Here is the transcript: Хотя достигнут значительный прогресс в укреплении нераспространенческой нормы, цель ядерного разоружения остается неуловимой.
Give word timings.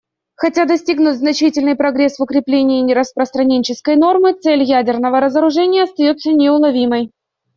Хотя 0.35 0.65
достигнут 0.65 1.17
значительный 1.17 1.75
прогресс 1.75 2.17
в 2.17 2.23
укреплении 2.23 2.81
нераспространенческой 2.81 3.97
нормы, 3.97 4.33
цель 4.33 4.63
ядерного 4.63 5.19
разоружения 5.19 5.83
остается 5.83 6.31
неуловимой. 6.33 7.11